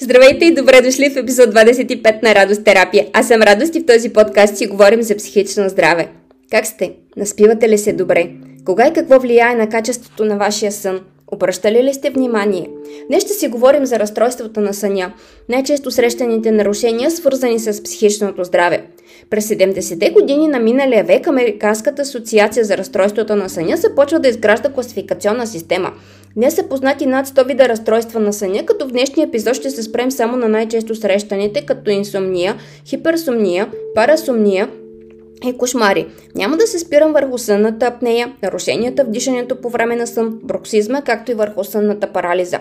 [0.00, 3.06] Здравейте и добре дошли в епизод 25 на Радост терапия.
[3.12, 6.08] Аз съм Радост и в този подкаст си говорим за психично здраве.
[6.50, 6.92] Как сте?
[7.16, 8.30] Наспивате ли се добре?
[8.64, 11.00] Кога и какво влияе на качеството на вашия сън?
[11.32, 12.68] Обръщали ли сте внимание?
[13.08, 15.12] Днес ще си говорим за разстройствата на съня,
[15.48, 18.84] най-често срещаните нарушения, свързани с психичното здраве.
[19.30, 24.72] През 70-те години на миналия век Американската асоциация за разстройствата на съня започва да изгражда
[24.72, 25.92] класификационна система.
[26.36, 29.82] Днес са познати над 100 вида разстройства на съня, като в днешния епизод ще се
[29.82, 34.68] спрем само на най-често срещаните, като инсомния, хиперсомния, парасомния,
[35.48, 36.06] и кошмари.
[36.34, 41.02] Няма да се спирам върху сънната апнея, нарушенията в дишането по време на сън, броксизма,
[41.02, 42.58] както и върху сънната парализа.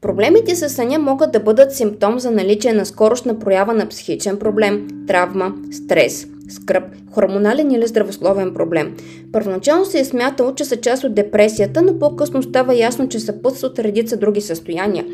[0.00, 4.88] Проблемите с съня могат да бъдат симптом за наличие на скорошна проява на психичен проблем,
[5.06, 8.96] травма, стрес, скръп, хормонален или здравословен проблем.
[9.32, 13.78] Първоначално се е смятало, че са част от депресията, но по-късно става ясно, че съпътстват
[13.78, 15.04] редица други състояния.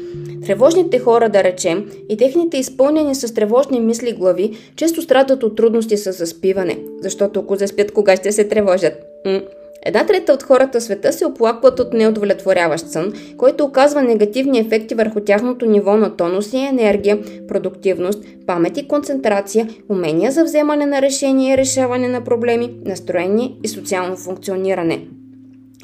[0.46, 5.96] Тревожните хора, да речем, и техните изпълнени с тревожни мисли глави, често страдат от трудности
[5.96, 8.94] с заспиване, защото ако заспят, кога ще се тревожат?
[9.26, 9.40] М-
[9.86, 14.94] Една трета от хората в света се оплакват от неудовлетворяващ сън, който оказва негативни ефекти
[14.94, 21.02] върху тяхното ниво на тонус и енергия, продуктивност, памет и концентрация, умения за вземане на
[21.02, 25.06] решения и решаване на проблеми, настроение и социално функциониране.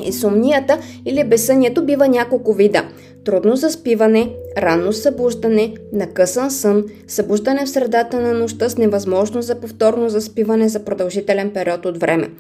[0.04, 2.84] Инсомнията или безсънието бива няколко вида
[3.24, 4.30] трудно заспиване,
[4.62, 10.84] ранно събуждане, накъсан сън, събуждане в средата на нощта с невъзможност за повторно заспиване за
[10.84, 12.31] продължителен период от време.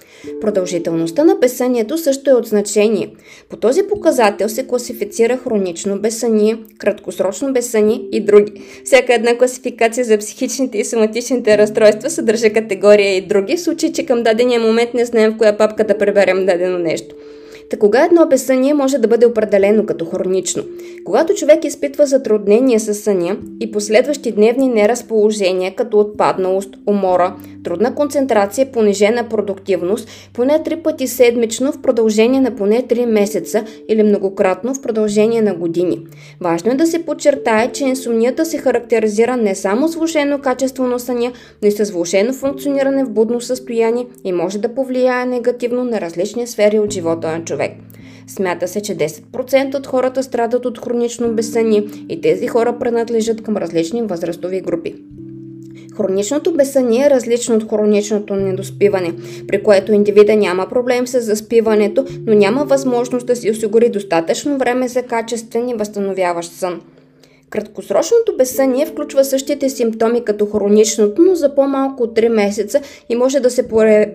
[0.40, 3.10] Продължителността на безсънието също е от значение.
[3.48, 8.62] По този показател се класифицира хронично безсъние, краткосрочно безсъние и други.
[8.84, 14.06] Всяка една класификация за психичните и соматичните разстройства съдържа категория и други, в случай, че
[14.06, 17.14] към дадения момент не знаем в коя папка да преберем дадено нещо.
[17.70, 20.62] Та кога едно безсъние може да бъде определено като хронично?
[21.04, 28.72] Когато човек изпитва затруднения с съня и последващи дневни неразположения, като отпадналост, умора, трудна концентрация,
[28.72, 34.82] понижена продуктивност, поне три пъти седмично в продължение на поне 3 месеца или многократно в
[34.82, 36.00] продължение на години.
[36.40, 40.98] Важно е да се подчертае, че инсомнията се характеризира не само с влушено качество на
[40.98, 41.32] съня,
[41.62, 46.46] но и с влушено функциониране в будно състояние и може да повлияе негативно на различни
[46.46, 47.72] сфери от живота на човек човек.
[48.26, 53.56] Смята се, че 10% от хората страдат от хронично безсъние и тези хора принадлежат към
[53.56, 54.94] различни възрастови групи.
[55.96, 59.12] Хроничното безсъние е различно от хроничното недоспиване,
[59.48, 64.88] при което индивида няма проблем с заспиването, но няма възможност да си осигури достатъчно време
[64.88, 66.80] за качествен и възстановяващ сън.
[67.50, 73.40] Краткосрочното безсъние включва същите симптоми като хроничното, но за по-малко от 3 месеца и може
[73.40, 73.68] да се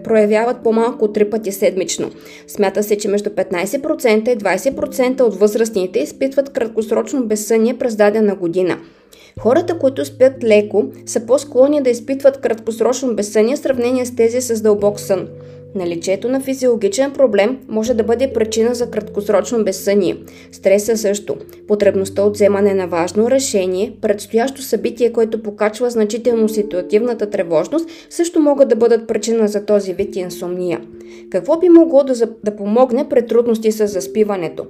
[0.03, 2.11] проявяват по-малко от 3 пъти седмично.
[2.47, 8.77] Смята се, че между 15% и 20% от възрастните изпитват краткосрочно безсъние през дадена година.
[9.39, 14.61] Хората, които спят леко, са по-склонни да изпитват краткосрочно безсъние в сравнение с тези с
[14.61, 15.27] дълбок сън.
[15.75, 20.17] Наличието на физиологичен проблем може да бъде причина за краткосрочно безсъние.
[20.51, 21.35] Стреса също.
[21.67, 28.69] Потребността от вземане на важно решение, предстоящо събитие, което покачва значително ситуативната тревожност, също могат
[28.69, 30.81] да бъдат причина за този вид инсомния.
[31.29, 32.13] Какво би могло да,
[32.43, 34.65] да помогне пред трудности с заспиването?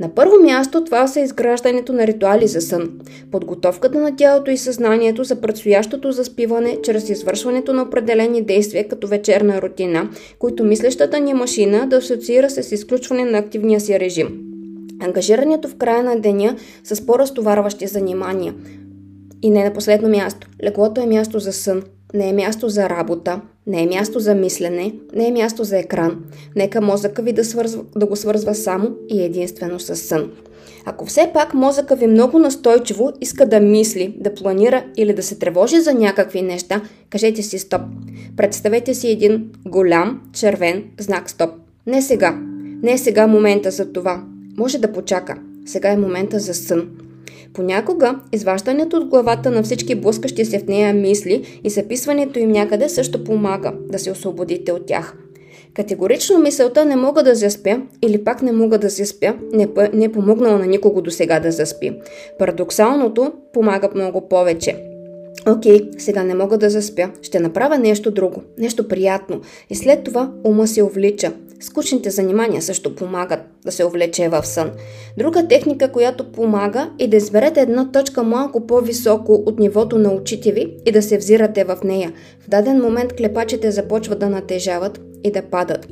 [0.00, 2.90] На първо място това са изграждането на ритуали за сън,
[3.32, 9.62] подготовката на тялото и съзнанието за предстоящото заспиване чрез извършването на определени действия като вечерна
[9.62, 10.10] рутина,
[10.46, 14.40] които мислещата ни машина да асоциира с изключване на активния си режим.
[15.00, 18.54] Ангажирането в края на деня с по-разтоварващи занимания.
[19.42, 20.48] И не на последно място.
[20.64, 21.82] Леглото е място за сън,
[22.14, 26.24] не е място за работа, не е място за мислене, не е място за екран.
[26.56, 30.30] Нека мозъка ви да, свързва, да го свързва само и единствено с сън.
[30.88, 35.38] Ако все пак мозъка ви много настойчиво иска да мисли, да планира или да се
[35.38, 37.80] тревожи за някакви неща, кажете си стоп.
[38.36, 41.50] Представете си един голям червен знак стоп.
[41.86, 42.38] Не сега.
[42.82, 44.24] Не е сега момента за това.
[44.58, 45.34] Може да почака.
[45.66, 46.88] Сега е момента за сън.
[47.54, 52.88] Понякога изваждането от главата на всички блъскащи се в нея мисли и записването им някъде
[52.88, 55.16] също помага да се освободите от тях.
[55.76, 60.12] Категорично мисълта не мога да заспя или пак не мога да заспя не, не е
[60.12, 61.92] помогнала на никого до сега да заспи.
[62.38, 64.76] Парадоксалното помага много повече.
[65.48, 67.10] Окей, okay, сега не мога да заспя.
[67.22, 69.40] Ще направя нещо друго, нещо приятно.
[69.70, 71.32] И след това ума се увлича.
[71.60, 74.70] Скучните занимания също помагат да се увлече в сън.
[75.18, 80.52] Друга техника, която помага е да изберете една точка малко по-високо от нивото на очите
[80.52, 82.12] ви и да се взирате в нея.
[82.40, 85.88] В даден момент клепачите започват да натежават и да падат.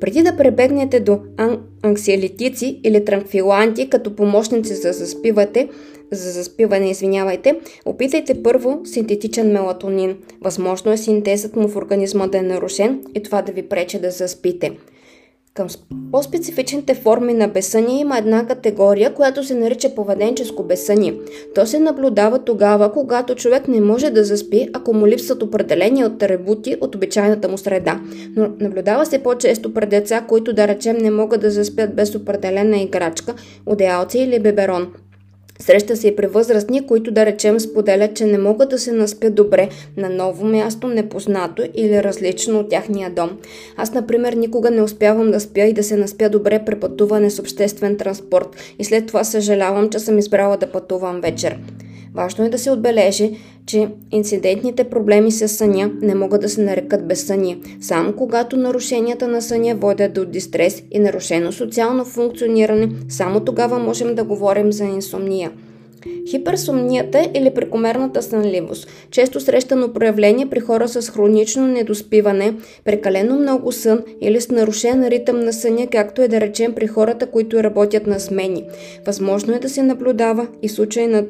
[0.00, 5.68] Преди да пребегнете до ан- анксиолитици или транквиланти като помощници за заспивате,
[6.12, 10.16] за заспиване, извинявайте, опитайте първо синтетичен мелатонин.
[10.40, 14.10] Възможно е синтезът му в организма да е нарушен и това да ви пречи да
[14.10, 14.72] заспите.
[15.58, 15.68] Към
[16.12, 21.14] по-специфичните форми на безсъние има една категория, която се нарича поведенческо безсъние.
[21.54, 26.76] То се наблюдава тогава, когато човек не може да заспи, ако му липсват определени атрибути
[26.80, 28.00] от обичайната му среда.
[28.36, 32.78] Но наблюдава се по-често пред деца, които да речем не могат да заспят без определена
[32.78, 33.34] играчка,
[33.66, 34.92] одеялце или беберон.
[35.62, 39.34] Среща се и при възрастни, които да речем споделят, че не могат да се наспят
[39.34, 43.38] добре на ново място, непознато или различно от тяхния дом.
[43.76, 47.38] Аз, например, никога не успявам да спя и да се наспя добре при пътуване с
[47.38, 51.58] обществен транспорт и след това съжалявам, че съм избрала да пътувам вечер.
[52.18, 57.08] Важно е да се отбележи, че инцидентните проблеми с съня не могат да се нарекат
[57.08, 63.78] безсъние, само когато нарушенията на съня водят до дистрес и нарушено социално функциониране, само тогава
[63.78, 65.50] можем да говорим за инсомния.
[66.30, 72.54] Хиперсомнията или прекомерната сънливост– често срещано проявление при хора с хронично недоспиване,
[72.84, 77.26] прекалено много сън или с нарушен ритъм на съня, както е да речем при хората,
[77.26, 78.64] които работят на смени.
[79.06, 81.24] Възможно е да се наблюдава и случай на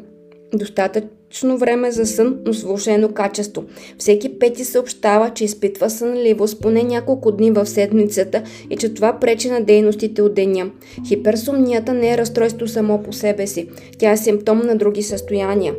[0.55, 3.65] достатъчно време за сън, но с влушено качество.
[3.99, 9.51] Всеки пети съобщава, че изпитва сънливост поне няколко дни в седмицата и че това пречи
[9.51, 10.71] на дейностите от деня.
[11.09, 13.69] Хиперсомнията не е разстройство само по себе си.
[13.99, 15.75] Тя е симптом на други състояния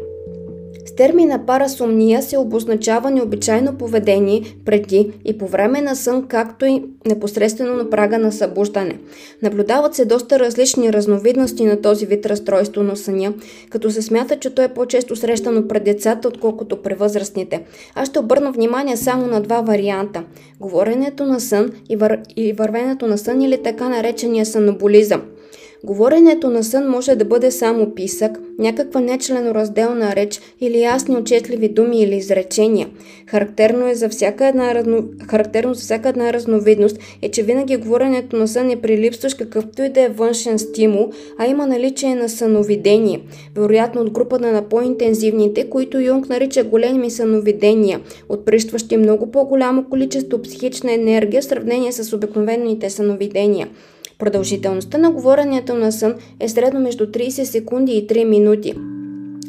[0.96, 7.76] термина парасомния се обозначава необичайно поведение преди и по време на сън, както и непосредствено
[7.76, 9.00] на прага на събуждане.
[9.42, 13.34] Наблюдават се доста различни разновидности на този вид разстройство на съня,
[13.70, 17.64] като се смята, че то е по-често срещано пред децата, отколкото при възрастните.
[17.96, 20.24] Аз ще обърна внимание само на два варианта–
[20.60, 22.20] говоренето на сън и, вър...
[22.36, 25.22] и вървенето на сън или така наречения съноболизъм–
[25.84, 32.02] Говоренето на сън може да бъде само писък, някаква нечленоразделна реч или ясни отчетливи думи
[32.02, 32.88] или изречения.
[33.28, 35.04] Характерно, е за всяка една разно...
[35.30, 39.90] Характерно за всяка една разновидност е, че винаги говоренето на сън е прилипстващ какъвто и
[39.90, 43.22] да е външен стимул, а има наличие на съновидение,
[43.56, 48.00] вероятно от групата на по-интензивните, които Юнг нарича големи съновидения,
[48.30, 53.68] отприщващи много по-голямо количество психична енергия в сравнение с обикновените съновидения.
[54.20, 58.74] Продължителността на говоренето на сън е средно между 30 секунди и 3 минути.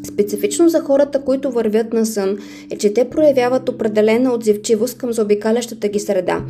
[0.04, 2.38] Специфично за хората, които вървят на сън,
[2.70, 6.44] е, че те проявяват определена отзивчивост към заобикалящата ги среда.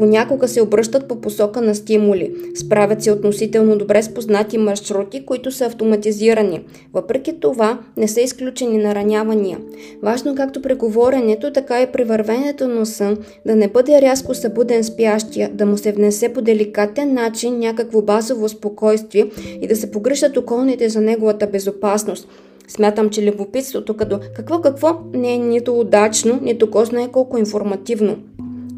[0.00, 2.34] Понякога се обръщат по посока на стимули.
[2.54, 6.64] Справят се относително добре с познати маршрути, които са автоматизирани.
[6.92, 9.58] Въпреки това, не са изключени наранявания.
[10.02, 14.84] Важно както при говоренето, така и при вървенето на сън да не бъде рязко събуден
[14.84, 19.30] спящия, да му се внесе по деликатен начин някакво базово спокойствие
[19.62, 22.28] и да се погрижат околните за неговата безопасност.
[22.68, 28.16] Смятам, че любопитството като какво какво не е нито удачно, нито кой знае колко информативно.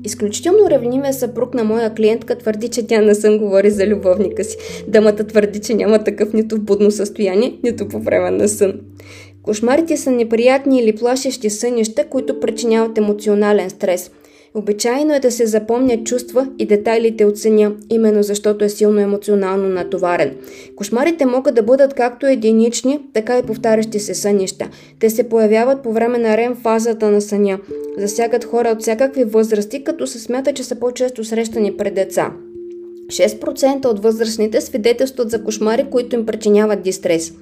[0.04, 4.56] Изключително ревнивия съпруг на моя клиентка твърди, че тя не съм говори за любовника си.
[4.88, 8.72] Дамата твърди, че няма такъв нито в будно състояние, нито по време на сън.
[9.42, 14.10] Кошмарите са неприятни или плашещи сънища, които причиняват емоционален стрес–
[14.54, 19.68] Обичайно е да се запомнят чувства и детайлите от съня, именно защото е силно емоционално
[19.68, 20.36] натоварен.
[20.76, 24.68] Кошмарите могат да бъдат както единични, така и повтарящи се сънища.
[25.00, 27.58] Те се появяват по време на рем фазата на съня.
[27.98, 32.32] Засягат хора от всякакви възрасти, като се смята, че са по-често срещани пред деца.
[33.06, 37.32] 6% от възрастните свидетелстват за кошмари, които им причиняват дистрес.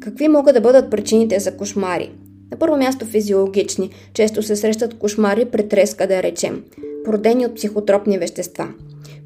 [0.00, 2.10] Какви могат да бъдат причините за кошмари?
[2.52, 3.90] На първо място физиологични.
[4.14, 6.62] Често се срещат кошмари при треска, да речем.
[7.04, 8.68] Породени от психотропни вещества.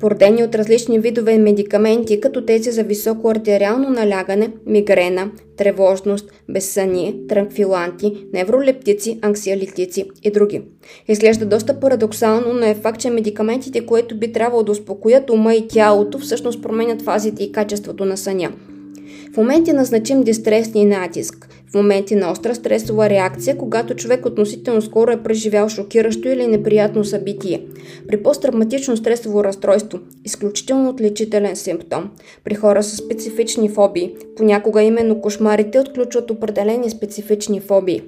[0.00, 8.26] Породени от различни видове медикаменти, като тези за високо артериално налягане, мигрена, тревожност, безсъние, транквиланти,
[8.32, 10.62] невролептици, анксиалитици и други.
[11.08, 15.68] Изглежда доста парадоксално, но е факт, че медикаментите, които би трябвало да успокоят ума и
[15.68, 18.52] тялото, всъщност променят фазите и качеството на съня.
[19.32, 24.82] В моменти на значим дистресни натиск, в моменти на остра стресова реакция, когато човек относително
[24.82, 27.62] скоро е преживял шокиращо или неприятно събитие.
[28.08, 32.10] При посттравматично стресово разстройство– изключително отличителен симптом.
[32.44, 38.02] При хора с специфични фобии, понякога именно кошмарите отключват определени специфични фобии.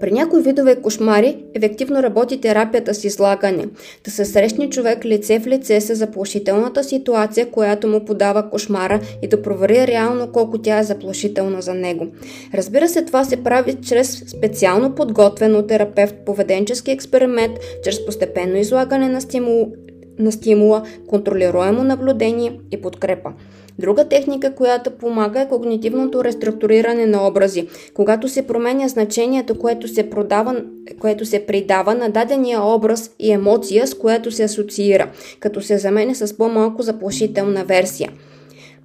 [0.00, 3.66] При някои видове кошмари ефективно работи терапията с излагане.
[4.04, 9.28] Да се срещне човек лице в лице с заплашителната ситуация, която му подава кошмара и
[9.28, 12.06] да провери реално колко тя е заплашителна за него.
[12.54, 19.08] Разбира се, това се прави чрез специално подготвен от терапевт поведенчески експеримент, чрез постепенно излагане
[19.08, 19.72] на стимул
[20.20, 23.32] на стимула, контролируемо наблюдение и подкрепа.
[23.78, 27.68] Друга техника, която помага е когнитивното реструктуриране на образи.
[27.94, 30.62] Когато се променя значението, което се, продава,
[31.00, 35.10] което се придава на дадения образ и емоция, с която се асоциира,
[35.40, 38.12] като се заменя с по-малко заплашителна версия.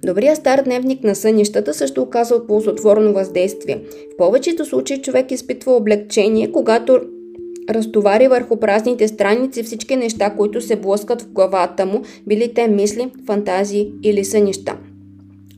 [0.04, 3.80] Добрия стар дневник на сънищата също оказва ползотворно въздействие.
[4.14, 7.00] В повечето случаи човек изпитва облегчение, когато
[7.70, 13.10] разтовари върху празните страници всички неща, които се блъскат в главата му, били те мисли,
[13.26, 14.76] фантазии или сънища.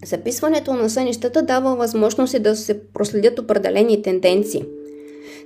[0.07, 4.65] Записването на сънищата дава възможност да се проследят определени тенденции.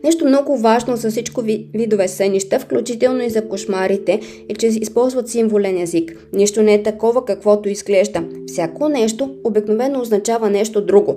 [0.05, 1.43] Нещо много важно за всичко
[1.75, 6.29] видове сънища, включително и за кошмарите, е, че използват символен език.
[6.33, 8.25] Нищо не е такова, каквото изглежда.
[8.47, 11.17] Всяко нещо обикновено означава нещо друго.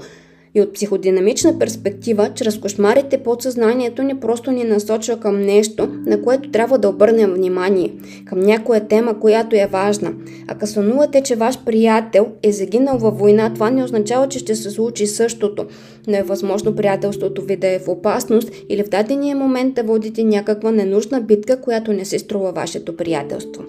[0.55, 6.51] И от психодинамична перспектива, чрез кошмарите подсъзнанието ни просто ни насочва към нещо, на което
[6.51, 7.93] трябва да обърнем внимание,
[8.25, 10.13] към някоя тема, която е важна.
[10.47, 14.69] Ако сънувате, че ваш приятел е загинал във война, това не означава, че ще се
[14.69, 15.65] случи същото,
[16.07, 20.24] но е възможно приятелството ви да е в опасност или в дадения момент да водите
[20.24, 23.63] някаква ненужна битка, която не се струва вашето приятелство.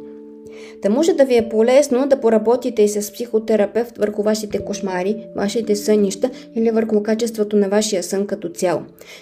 [0.83, 5.77] Да може да ви е полезно да поработите и с психотерапевт върху вашите кошмари, вашите
[5.77, 8.81] сънища или върху качеството на вашия сън като цяло.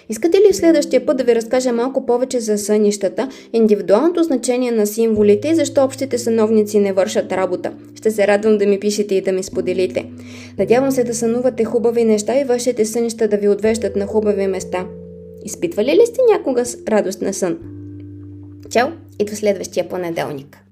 [0.09, 4.87] Искате ли в следващия път да ви разкажа малко повече за сънищата, индивидуалното значение на
[4.87, 7.73] символите и защо общите съновници не вършат работа?
[7.95, 10.05] Ще се радвам да ми пишете и да ми споделите.
[10.59, 14.85] Надявам се да сънувате хубави неща и вашите сънища да ви отвеждат на хубави места.
[15.45, 17.57] Изпитвали ли сте някога радост на сън?
[18.69, 18.87] Чао
[19.19, 20.64] и до следващия понеделник!